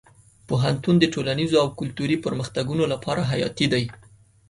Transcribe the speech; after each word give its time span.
پوهنتون 0.47 0.95
د 0.99 1.05
ټولنیزو 1.13 1.55
او 1.63 1.67
کلتوري 1.79 2.17
پرمختګونو 2.25 2.83
لپاره 2.93 3.21
حیاتي 3.31 3.65
دی. 3.73 3.83